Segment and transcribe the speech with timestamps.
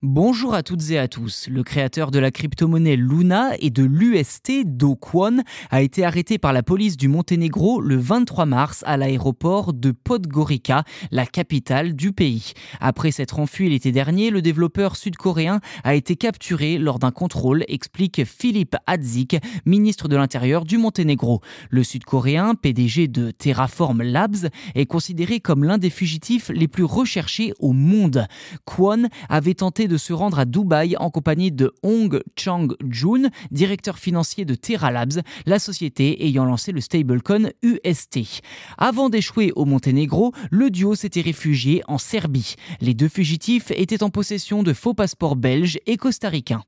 [0.00, 1.48] Bonjour à toutes et à tous.
[1.48, 6.52] Le créateur de la crypto-monnaie Luna et de l'UST, Do Kwon, a été arrêté par
[6.52, 12.52] la police du Monténégro le 23 mars à l'aéroport de Podgorica, la capitale du pays.
[12.78, 18.24] Après s'être enfui l'été dernier, le développeur sud-coréen a été capturé lors d'un contrôle, explique
[18.24, 19.36] Philippe Hadzik,
[19.66, 21.40] ministre de l'Intérieur du Monténégro.
[21.70, 27.52] Le sud-coréen, PDG de Terraform Labs, est considéré comme l'un des fugitifs les plus recherchés
[27.58, 28.28] au monde.
[28.64, 34.44] Kwon avait tenté de se rendre à Dubaï en compagnie de Hong Chang-jun, directeur financier
[34.44, 38.42] de Terra Labs, la société ayant lancé le stablecoin UST.
[38.78, 42.54] Avant d'échouer au Monténégro, le duo s'était réfugié en Serbie.
[42.80, 46.62] Les deux fugitifs étaient en possession de faux passeports belges et costaricains.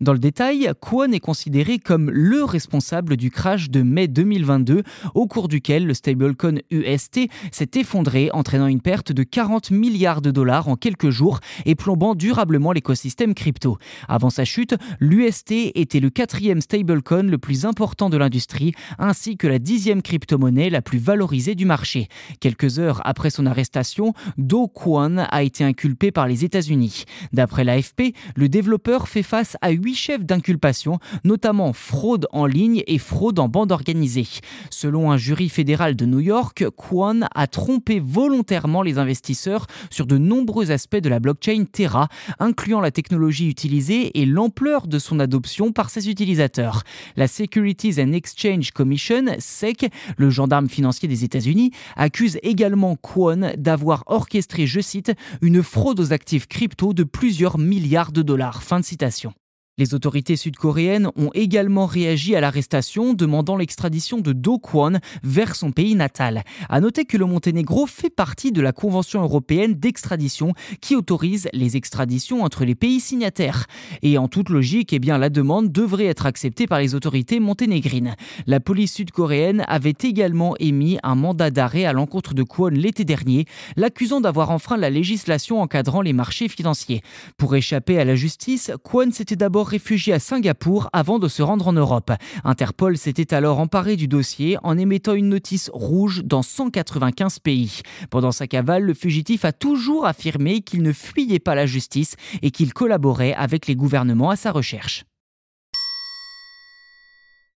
[0.00, 4.82] Dans le détail, Kwon est considéré comme le responsable du crash de mai 2022,
[5.14, 10.32] au cours duquel le stablecoin UST s'est effondré, entraînant une perte de 40 milliards de
[10.32, 13.78] dollars en quelques jours et plombant durablement l'écosystème crypto.
[14.08, 19.46] Avant sa chute, l'UST était le quatrième stablecoin le plus important de l'industrie, ainsi que
[19.46, 22.08] la dixième crypto-monnaie la plus valorisée du marché.
[22.40, 27.04] Quelques heures après son arrestation, Do Kwon a été inculpé par les États-Unis.
[27.32, 32.98] D'après l'AFP, le développeur fait face à huit chefs d'inculpation, notamment fraude en ligne et
[32.98, 34.26] fraude en bande organisée.
[34.70, 40.16] Selon un jury fédéral de New York, Kwon a trompé volontairement les investisseurs sur de
[40.16, 45.72] nombreux aspects de la blockchain Terra, incluant la technologie utilisée et l'ampleur de son adoption
[45.72, 46.82] par ses utilisateurs.
[47.16, 54.04] La Securities and Exchange Commission, SEC, le gendarme financier des États-Unis, accuse également Kwon d'avoir
[54.06, 55.12] orchestré, je cite,
[55.42, 58.62] une fraude aux actifs crypto de plusieurs milliards de dollars.
[58.62, 59.34] Fin de citation.
[59.76, 65.72] Les autorités sud-coréennes ont également réagi à l'arrestation, demandant l'extradition de Do Kwon vers son
[65.72, 66.44] pays natal.
[66.68, 71.76] À noter que le Monténégro fait partie de la Convention européenne d'extradition qui autorise les
[71.76, 73.66] extraditions entre les pays signataires.
[74.02, 78.14] Et en toute logique, eh bien, la demande devrait être acceptée par les autorités monténégrines.
[78.46, 83.46] La police sud-coréenne avait également émis un mandat d'arrêt à l'encontre de Kwon l'été dernier,
[83.74, 87.02] l'accusant d'avoir enfreint la législation encadrant les marchés financiers.
[87.38, 89.34] Pour échapper à la justice, Kwon s'était
[89.68, 92.12] réfugié à Singapour avant de se rendre en Europe.
[92.44, 97.80] Interpol s'était alors emparé du dossier en émettant une notice rouge dans 195 pays.
[98.10, 102.50] Pendant sa cavale, le fugitif a toujours affirmé qu'il ne fuyait pas la justice et
[102.50, 105.04] qu'il collaborait avec les gouvernements à sa recherche.